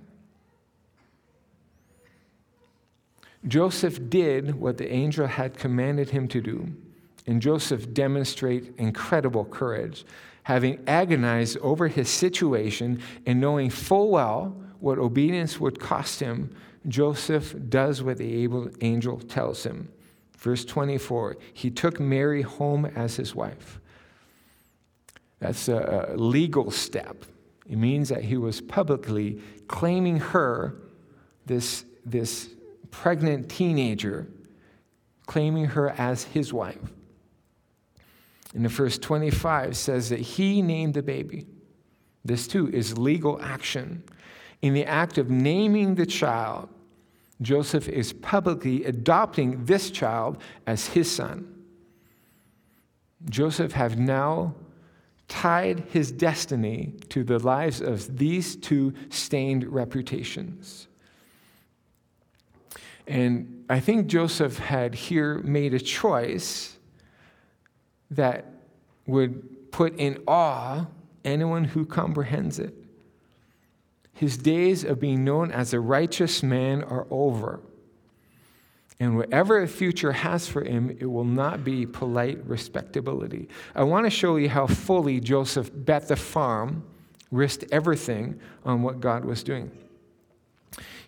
Joseph 3.46 4.10
did 4.10 4.56
what 4.56 4.78
the 4.78 4.90
angel 4.90 5.28
had 5.28 5.58
commanded 5.58 6.12
him 6.12 6.30
to 6.30 6.40
do, 6.40 6.74
and 7.28 7.42
Joseph 7.42 7.94
demonstrated 7.94 8.74
incredible 8.78 9.44
courage, 9.44 10.06
having 10.44 10.80
agonized 10.88 11.58
over 11.58 11.90
his 11.90 12.10
situation 12.10 13.02
and 13.26 13.42
knowing 13.42 13.70
full 13.70 14.10
well 14.10 14.56
what 14.80 14.98
obedience 14.98 15.60
would 15.60 15.80
cost 15.80 16.20
him. 16.22 16.56
Joseph 16.88 17.56
does 17.70 18.02
what 18.02 18.18
the 18.18 18.74
angel 18.82 19.20
tells 19.20 19.64
him. 19.64 19.90
Verse 20.44 20.66
24 20.66 21.38
He 21.54 21.72
took 21.72 22.02
Mary 22.02 22.42
home 22.42 22.86
as 22.86 23.16
his 23.16 23.34
wife. 23.34 23.80
That's 25.40 25.70
a, 25.70 26.14
legal 26.16 26.70
step. 26.70 27.24
It 27.68 27.78
means 27.78 28.10
that 28.10 28.24
he 28.24 28.36
was 28.36 28.60
publicly 28.60 29.40
claiming 29.68 30.18
her, 30.18 30.76
this, 31.46 31.86
this 32.06 32.50
pregnant 32.92 33.50
teenager, 33.50 34.28
claiming 35.28 35.66
her 35.66 35.92
as 35.92 36.26
his 36.26 36.52
wife. 36.52 36.92
And 38.54 38.66
the 38.66 38.70
verse 38.70 38.98
25 38.98 39.78
says 39.78 40.10
that 40.10 40.20
he 40.20 40.62
named 40.62 40.94
the 40.94 41.04
baby. 41.04 41.48
This 42.26 42.48
too 42.48 42.70
is 42.70 42.98
legal 42.98 43.42
action. 43.42 44.04
In 44.62 44.74
the 44.74 44.86
act 44.86 45.18
of 45.18 45.30
naming 45.30 45.96
the 45.96 46.06
child, 46.06 46.68
Joseph 47.42 47.90
is 47.90 48.14
publicly 48.14 48.86
adopting 48.86 49.66
this 49.66 49.92
child 49.92 50.38
as 50.66 50.88
his 50.88 51.10
son. 51.12 51.50
Joseph 53.30 53.72
have 53.74 53.98
now 53.98 54.56
tied 55.28 55.80
his 55.92 56.12
destiny 56.12 56.94
to 57.10 57.24
the 57.24 57.40
lives 57.40 57.82
of 57.82 58.18
these 58.18 58.56
two 58.56 58.94
stained 59.10 59.66
reputations. 59.66 60.88
And 63.08 63.66
I 63.70 63.80
think 63.80 64.08
Joseph 64.08 64.60
had 64.60 64.94
here 64.94 65.40
made 65.40 65.74
a 65.74 65.80
choice 65.80 66.78
that 68.12 68.46
would 69.08 69.72
put 69.72 69.98
in 69.98 70.22
awe 70.28 70.86
anyone 71.26 71.64
who 71.64 71.86
comprehends 71.86 72.60
it. 72.60 72.83
His 74.24 74.38
days 74.38 74.86
of 74.86 75.02
being 75.02 75.26
known 75.26 75.52
as 75.52 75.74
a 75.74 75.82
righteous 75.82 76.42
man 76.42 76.82
are 76.82 77.06
over. 77.12 77.60
And 78.98 79.18
whatever 79.18 79.60
the 79.60 79.68
future 79.68 80.14
has 80.14 80.48
for 80.48 80.64
him, 80.64 80.96
it 80.98 81.08
will 81.08 81.26
not 81.26 81.66
be 81.66 81.86
polite 81.86 82.40
respectability. 82.48 83.50
I 83.76 83.84
want 83.84 84.06
to 84.06 84.10
show 84.10 84.38
you 84.38 84.48
how 84.48 84.66
fully 84.66 85.20
Joseph 85.20 85.70
bet 85.74 86.08
the 86.08 86.16
farm, 86.16 86.86
risked 87.32 87.66
everything 87.70 88.40
on 88.64 88.82
what 88.82 89.02
God 89.02 89.26
was 89.26 89.44
doing. 89.44 89.70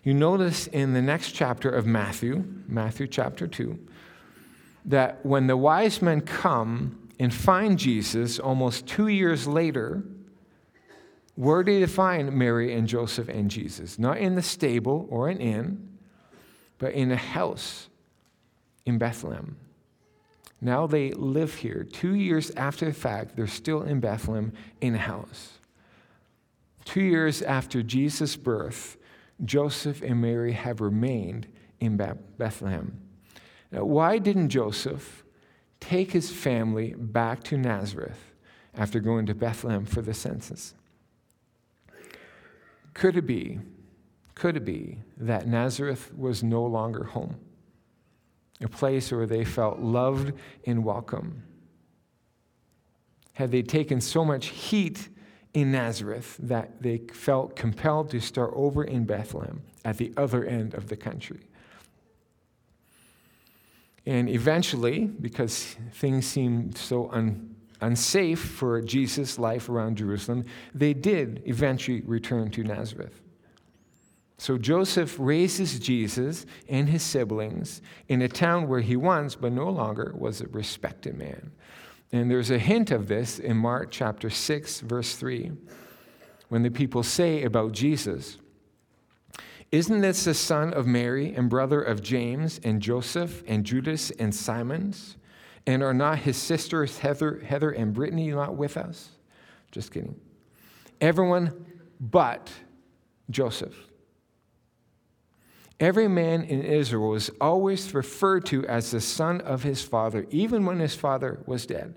You 0.04 0.12
notice 0.12 0.66
in 0.66 0.92
the 0.92 1.00
next 1.00 1.32
chapter 1.32 1.70
of 1.70 1.86
Matthew, 1.86 2.44
Matthew 2.68 3.06
chapter 3.06 3.46
2, 3.46 3.78
that 4.84 5.24
when 5.24 5.46
the 5.46 5.56
wise 5.56 6.02
men 6.02 6.20
come 6.20 7.08
and 7.18 7.32
find 7.32 7.78
Jesus 7.78 8.38
almost 8.38 8.86
two 8.86 9.08
years 9.08 9.46
later, 9.46 10.04
where 11.36 11.62
do 11.62 11.78
they 11.78 11.86
find 11.86 12.32
Mary 12.32 12.74
and 12.74 12.88
Joseph 12.88 13.28
and 13.28 13.50
Jesus? 13.50 13.98
Not 13.98 14.18
in 14.18 14.34
the 14.34 14.42
stable 14.42 15.06
or 15.10 15.28
an 15.28 15.38
inn, 15.38 15.88
but 16.78 16.94
in 16.94 17.12
a 17.12 17.16
house 17.16 17.88
in 18.86 18.98
Bethlehem. 18.98 19.56
Now 20.60 20.86
they 20.86 21.12
live 21.12 21.54
here. 21.54 21.84
Two 21.84 22.14
years 22.14 22.50
after 22.52 22.86
the 22.86 22.94
fact, 22.94 23.36
they're 23.36 23.46
still 23.46 23.82
in 23.82 24.00
Bethlehem 24.00 24.52
in 24.80 24.94
a 24.94 24.98
house. 24.98 25.58
Two 26.86 27.02
years 27.02 27.42
after 27.42 27.82
Jesus' 27.82 28.36
birth, 28.36 28.96
Joseph 29.44 30.00
and 30.02 30.22
Mary 30.22 30.52
have 30.52 30.80
remained 30.80 31.46
in 31.80 31.98
Bethlehem. 32.38 32.98
Now, 33.70 33.84
why 33.84 34.18
didn't 34.18 34.48
Joseph 34.48 35.24
take 35.80 36.12
his 36.12 36.30
family 36.30 36.94
back 36.96 37.42
to 37.44 37.58
Nazareth 37.58 38.32
after 38.74 39.00
going 39.00 39.26
to 39.26 39.34
Bethlehem 39.34 39.84
for 39.84 40.00
the 40.00 40.14
census? 40.14 40.72
Could 42.96 43.18
it 43.18 43.26
be 43.26 43.60
could 44.34 44.56
it 44.56 44.64
be 44.66 44.98
that 45.16 45.46
Nazareth 45.48 46.12
was 46.14 46.42
no 46.42 46.62
longer 46.64 47.04
home? 47.04 47.36
A 48.60 48.68
place 48.68 49.10
where 49.10 49.26
they 49.26 49.44
felt 49.44 49.80
loved 49.80 50.34
and 50.66 50.84
welcome? 50.84 51.42
Had 53.32 53.50
they 53.50 53.62
taken 53.62 54.00
so 54.00 54.24
much 54.24 54.48
heat 54.48 55.08
in 55.54 55.72
Nazareth 55.72 56.36
that 56.38 56.82
they 56.82 56.98
felt 57.14 57.56
compelled 57.56 58.10
to 58.10 58.20
start 58.20 58.52
over 58.54 58.84
in 58.84 59.06
Bethlehem 59.06 59.62
at 59.86 59.96
the 59.96 60.12
other 60.18 60.44
end 60.44 60.74
of 60.74 60.88
the 60.88 60.96
country? 60.96 61.40
And 64.04 64.28
eventually, 64.28 65.06
because 65.06 65.76
things 65.92 66.26
seemed 66.26 66.76
so 66.76 67.10
un, 67.10 67.55
unsafe 67.80 68.40
for 68.40 68.80
Jesus' 68.80 69.38
life 69.38 69.68
around 69.68 69.96
Jerusalem, 69.96 70.44
they 70.74 70.94
did 70.94 71.42
eventually 71.46 72.02
return 72.02 72.50
to 72.52 72.64
Nazareth. 72.64 73.20
So 74.38 74.58
Joseph 74.58 75.16
raises 75.18 75.78
Jesus 75.78 76.44
and 76.68 76.88
his 76.88 77.02
siblings 77.02 77.80
in 78.08 78.20
a 78.22 78.28
town 78.28 78.68
where 78.68 78.80
he 78.80 78.96
once, 78.96 79.34
but 79.34 79.52
no 79.52 79.70
longer, 79.70 80.14
was 80.16 80.40
a 80.40 80.48
respected 80.48 81.16
man. 81.16 81.52
And 82.12 82.30
there's 82.30 82.50
a 82.50 82.58
hint 82.58 82.90
of 82.90 83.08
this 83.08 83.38
in 83.38 83.56
Mark 83.56 83.90
chapter 83.90 84.30
6, 84.30 84.80
verse 84.80 85.16
3, 85.16 85.52
when 86.48 86.62
the 86.62 86.70
people 86.70 87.02
say 87.02 87.42
about 87.42 87.72
Jesus, 87.72 88.38
Isn't 89.72 90.02
this 90.02 90.24
the 90.24 90.34
son 90.34 90.72
of 90.72 90.86
Mary 90.86 91.34
and 91.34 91.50
brother 91.50 91.82
of 91.82 92.02
James 92.02 92.60
and 92.62 92.80
Joseph 92.80 93.42
and 93.48 93.64
Judas 93.64 94.10
and 94.12 94.34
Simons? 94.34 95.15
And 95.66 95.82
are 95.82 95.94
not 95.94 96.18
his 96.18 96.36
sisters 96.36 96.98
Heather, 96.98 97.40
Heather 97.40 97.70
and 97.70 97.92
Brittany 97.92 98.30
not 98.30 98.56
with 98.56 98.76
us? 98.76 99.10
Just 99.72 99.92
kidding. 99.92 100.20
Everyone 101.00 101.66
but 101.98 102.50
Joseph 103.30 103.74
Every 105.78 106.08
man 106.08 106.44
in 106.44 106.62
Israel 106.62 107.10
was 107.10 107.30
always 107.38 107.92
referred 107.92 108.46
to 108.46 108.66
as 108.66 108.90
the 108.90 109.00
son 109.00 109.42
of 109.42 109.62
his 109.62 109.82
father, 109.82 110.26
even 110.30 110.64
when 110.64 110.78
his 110.78 110.94
father 110.94 111.42
was 111.46 111.66
dead. 111.66 111.94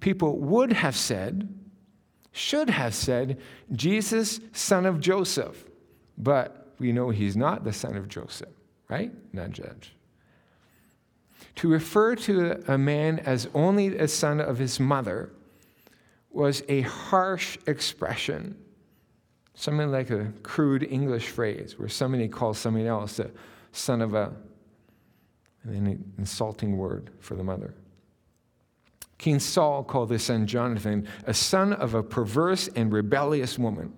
People 0.00 0.38
would 0.38 0.72
have 0.74 0.94
said, 0.94 1.48
should 2.32 2.68
have 2.68 2.94
said, 2.94 3.40
Jesus, 3.72 4.38
son 4.52 4.84
of 4.84 5.00
Joseph. 5.00 5.64
But 6.18 6.74
we 6.78 6.92
know 6.92 7.08
he's 7.08 7.36
not 7.36 7.64
the 7.64 7.72
son 7.72 7.96
of 7.96 8.06
Joseph, 8.06 8.54
right? 8.88 9.12
Not 9.32 9.50
judge. 9.50 9.94
To 11.56 11.68
refer 11.68 12.14
to 12.16 12.62
a 12.72 12.78
man 12.78 13.18
as 13.20 13.48
only 13.54 13.96
a 13.96 14.08
son 14.08 14.40
of 14.40 14.58
his 14.58 14.78
mother 14.78 15.30
was 16.30 16.62
a 16.68 16.82
harsh 16.82 17.58
expression 17.66 18.56
Something 19.58 19.90
like 19.90 20.10
a 20.10 20.32
crude 20.44 20.84
English 20.84 21.30
phrase 21.30 21.80
where 21.80 21.88
somebody 21.88 22.28
calls 22.28 22.58
somebody 22.58 22.86
else 22.86 23.18
a 23.18 23.28
son 23.72 24.00
of 24.00 24.14
a, 24.14 24.32
and 25.64 25.74
then 25.74 25.86
an 25.88 26.12
insulting 26.16 26.76
word 26.76 27.10
for 27.18 27.34
the 27.34 27.42
mother. 27.42 27.74
King 29.18 29.40
Saul 29.40 29.82
called 29.82 30.12
his 30.12 30.22
son 30.22 30.46
Jonathan 30.46 31.08
a 31.26 31.34
son 31.34 31.72
of 31.72 31.94
a 31.94 32.04
perverse 32.04 32.68
and 32.76 32.92
rebellious 32.92 33.58
woman. 33.58 33.92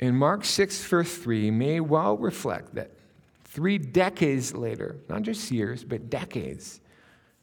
In 0.00 0.16
Mark 0.16 0.46
6, 0.46 0.82
verse 0.84 1.14
3, 1.18 1.50
may 1.50 1.78
well 1.78 2.16
reflect 2.16 2.74
that 2.76 2.92
three 3.54 3.78
decades 3.78 4.52
later, 4.52 4.96
not 5.08 5.22
just 5.22 5.50
years, 5.52 5.84
but 5.84 6.10
decades, 6.10 6.80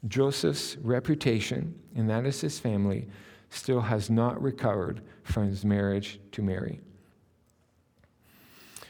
Joseph's 0.07 0.75
reputation, 0.77 1.73
and 1.95 2.09
that 2.09 2.25
is 2.25 2.41
his 2.41 2.59
family, 2.59 3.07
still 3.49 3.79
has 3.79 4.09
not 4.09 4.41
recovered 4.41 5.01
from 5.23 5.47
his 5.47 5.63
marriage 5.63 6.19
to 6.33 6.41
Mary. 6.41 6.81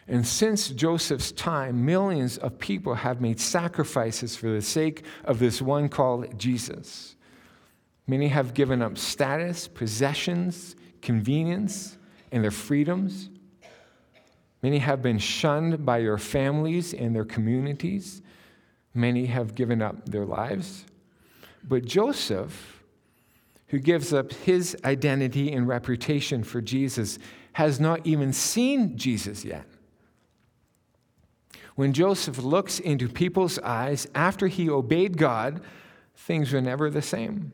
And 0.07 0.25
since 0.25 0.69
Joseph's 0.69 1.31
time, 1.31 1.86
millions 1.86 2.39
of 2.39 2.57
people 2.57 2.95
have 2.95 3.21
made 3.21 3.39
sacrifices 3.39 4.36
for 4.36 4.49
the 4.49 4.62
sake 4.62 5.05
of 5.23 5.38
this 5.38 5.62
one 5.62 5.89
called 5.89 6.39
Jesus. 6.39 7.15
Many 8.07 8.29
have 8.29 8.55
given 8.55 8.81
up 8.81 8.97
status, 8.97 9.67
possessions, 9.67 10.75
convenience, 11.03 11.99
and 12.31 12.43
their 12.43 12.51
freedoms. 12.51 13.29
Many 14.62 14.78
have 14.78 15.02
been 15.02 15.17
shunned 15.17 15.86
by 15.86 16.00
their 16.00 16.17
families 16.17 16.93
and 16.93 17.15
their 17.15 17.26
communities. 17.26 18.21
Many 18.93 19.26
have 19.26 19.56
given 19.56 19.82
up 19.82 20.10
their 20.10 20.26
lives. 20.26 20.86
But 21.63 21.86
Joseph, 21.86 22.84
who 23.67 23.80
gives 23.80 24.13
up 24.13 24.34
his 24.34 24.78
identity 24.84 25.52
and 25.52 25.67
reputation 25.67 26.43
for 26.43 26.62
Jesus, 26.62 27.17
has 27.54 27.80
not 27.80 28.06
even 28.06 28.34
seen 28.34 28.97
Jesus 28.97 29.43
yet. 29.43 29.65
When 31.76 31.93
Joseph 31.93 32.38
looks 32.38 32.80
into 32.80 33.08
people's 33.08 33.58
eyes 33.60 34.08
after 34.13 34.47
he 34.47 34.69
obeyed 34.69 35.17
God, 35.17 35.62
things 36.15 36.52
were 36.52 36.62
never 36.62 36.89
the 36.89 37.02
same. 37.02 37.52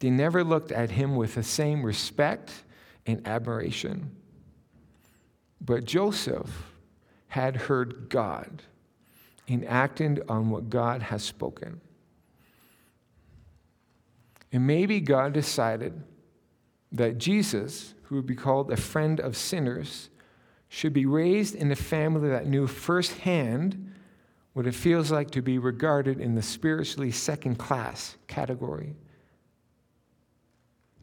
They 0.00 0.10
never 0.10 0.42
looked 0.42 0.72
at 0.72 0.90
him 0.90 1.14
with 1.14 1.34
the 1.34 1.42
same 1.42 1.84
respect 1.84 2.50
and 3.06 3.26
admiration. 3.26 4.16
But 5.60 5.84
Joseph 5.84 6.72
had 7.28 7.56
heard 7.56 8.08
God 8.08 8.62
and 9.46 9.64
acted 9.66 10.22
on 10.28 10.50
what 10.50 10.70
God 10.70 11.02
has 11.02 11.22
spoken. 11.22 11.80
And 14.52 14.66
maybe 14.66 15.00
God 15.00 15.32
decided 15.32 16.02
that 16.92 17.18
Jesus, 17.18 17.94
who 18.04 18.16
would 18.16 18.26
be 18.26 18.34
called 18.34 18.72
a 18.72 18.76
friend 18.76 19.20
of 19.20 19.36
sinners, 19.36 20.10
should 20.68 20.92
be 20.92 21.06
raised 21.06 21.54
in 21.54 21.70
a 21.70 21.76
family 21.76 22.28
that 22.30 22.46
knew 22.46 22.66
firsthand 22.66 23.92
what 24.52 24.66
it 24.66 24.74
feels 24.74 25.12
like 25.12 25.30
to 25.30 25.42
be 25.42 25.58
regarded 25.58 26.20
in 26.20 26.34
the 26.34 26.42
spiritually 26.42 27.10
second 27.12 27.56
class 27.56 28.16
category. 28.26 28.96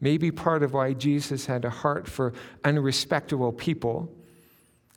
Maybe 0.00 0.30
part 0.30 0.62
of 0.62 0.74
why 0.74 0.92
Jesus 0.92 1.46
had 1.46 1.64
a 1.64 1.70
heart 1.70 2.06
for 2.06 2.32
unrespectable 2.64 3.52
people 3.52 4.14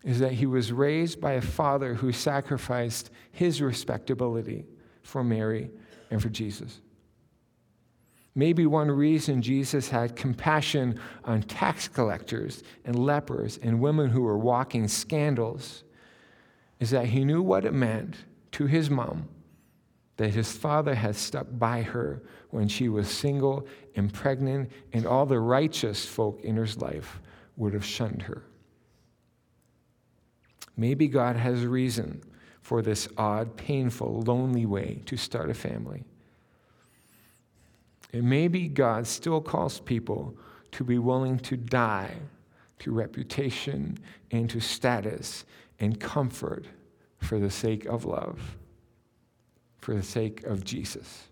is 0.04 0.20
that 0.20 0.34
he 0.34 0.46
was 0.46 0.72
raised 0.72 1.22
by 1.22 1.34
a 1.34 1.42
father 1.42 1.94
who 1.94 2.12
sacrificed 2.12 3.12
his 3.32 3.62
respectability 3.62 4.66
for 5.04 5.24
Mary 5.24 5.70
and 6.10 6.22
for 6.22 6.30
Jesus. 6.30 6.82
Maybe 8.34 8.66
one 8.66 8.90
reason 8.90 9.42
Jesus 9.42 9.90
had 9.90 10.16
compassion 10.16 11.00
on 11.26 11.44
tax 11.44 11.88
collectors 11.88 12.64
and 12.86 12.98
lepers 12.98 13.60
and 13.62 13.82
women 13.82 14.10
who 14.10 14.22
were 14.22 14.38
walking 14.38 14.88
scandals 14.88 15.84
is 16.80 16.92
that 16.92 17.08
he 17.08 17.26
knew 17.26 17.42
what 17.42 17.66
it 17.66 17.74
meant 17.74 18.16
to 18.54 18.66
his 18.66 18.90
mom 18.90 19.28
that 20.22 20.36
his 20.36 20.52
father 20.52 20.94
had 20.94 21.16
stuck 21.16 21.48
by 21.50 21.82
her 21.82 22.22
when 22.52 22.68
she 22.68 22.90
was 22.90 23.10
single 23.10 23.66
and 23.96 24.14
pregnant, 24.14 24.70
and 24.94 25.08
all 25.08 25.26
the 25.26 25.40
righteous 25.40 26.06
folk 26.06 26.40
in 26.44 26.56
her 26.58 26.68
life 26.78 27.20
would 27.58 27.74
have 27.74 27.84
shunned 27.84 28.22
her. 28.22 28.44
Maybe 30.78 31.08
God 31.08 31.36
has 31.36 31.64
a 31.64 31.70
reason 31.70 32.22
for 32.62 32.82
this 32.82 33.08
odd, 33.18 33.58
painful, 33.58 34.22
lonely 34.22 34.66
way 34.66 35.02
to 35.06 35.18
start 35.18 35.50
a 35.50 35.54
family. 35.54 36.04
And 38.14 38.24
maybe 38.24 38.68
God 38.68 39.08
still 39.08 39.42
calls 39.42 39.80
people 39.80 40.36
to 40.72 40.84
be 40.84 40.98
willing 40.98 41.40
to 41.40 41.58
die 41.58 42.12
to 42.82 42.92
reputation 42.92 43.98
and 44.32 44.50
to 44.50 44.60
status 44.60 45.46
and 45.80 46.00
comfort 46.00 46.66
for 47.20 47.38
the 47.38 47.50
sake 47.50 47.86
of 47.86 48.06
love, 48.06 48.58
for 49.78 49.94
the 49.94 50.04
sake 50.04 50.44
of 50.44 50.64
Jesus, 50.64 51.28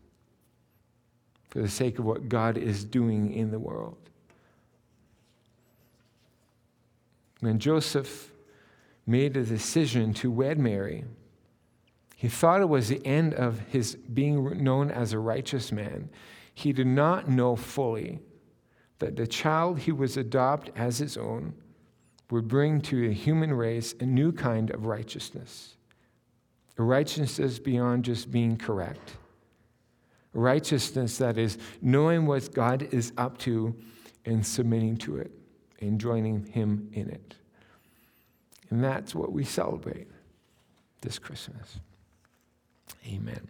for 1.49 1.59
the 1.59 1.67
sake 1.67 1.97
of 1.97 2.05
what 2.05 2.29
God 2.29 2.55
is 2.55 2.83
doing 2.83 3.33
in 3.33 3.49
the 3.49 3.57
world. 3.57 3.97
When 7.39 7.57
Joseph 7.57 8.31
made 9.09 9.35
a 9.35 9.43
decision 9.43 10.13
to 10.13 10.31
wed 10.31 10.59
Mary, 10.59 11.03
he 12.15 12.27
thought 12.27 12.61
it 12.61 12.69
was 12.69 12.89
the 12.89 13.05
end 13.05 13.33
of 13.33 13.59
his 13.59 13.95
being 13.95 14.63
known 14.63 14.91
as 14.91 15.13
a 15.13 15.19
righteous 15.19 15.71
man. 15.71 16.09
He 16.53 16.73
did 16.73 16.87
not 16.87 17.29
know 17.29 17.55
fully 17.55 18.19
that 18.99 19.15
the 19.15 19.25
child 19.25 19.79
he 19.79 19.91
was 19.91 20.17
adopt 20.17 20.69
as 20.75 20.97
his 20.97 21.17
own 21.17 21.53
would 22.29 22.47
bring 22.47 22.81
to 22.81 23.07
the 23.07 23.13
human 23.13 23.53
race 23.53 23.95
a 23.99 24.05
new 24.05 24.31
kind 24.31 24.69
of 24.71 24.85
righteousness. 24.85 25.77
A 26.77 26.83
righteousness 26.83 27.57
beyond 27.57 28.05
just 28.05 28.29
being 28.29 28.57
correct. 28.57 29.17
A 30.35 30.39
righteousness 30.39 31.17
that 31.17 31.37
is 31.37 31.57
knowing 31.81 32.25
what 32.25 32.53
God 32.53 32.87
is 32.93 33.13
up 33.17 33.37
to 33.39 33.75
and 34.25 34.45
submitting 34.45 34.97
to 34.97 35.17
it 35.17 35.31
and 35.79 35.99
joining 35.99 36.45
Him 36.45 36.89
in 36.93 37.09
it. 37.09 37.35
And 38.69 38.83
that's 38.83 39.15
what 39.15 39.31
we 39.31 39.43
celebrate 39.43 40.07
this 41.01 41.17
Christmas. 41.17 41.79
Amen. 43.07 43.47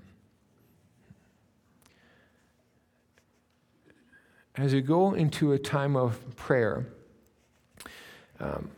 As 4.55 4.73
we 4.73 4.81
go 4.81 5.13
into 5.13 5.53
a 5.53 5.59
time 5.59 5.95
of 5.95 6.35
prayer, 6.35 6.85
um, 8.39 8.69